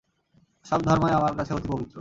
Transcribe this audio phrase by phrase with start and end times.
[0.65, 1.89] সব ধর্মই আমার কাছে অতি পবিত্র।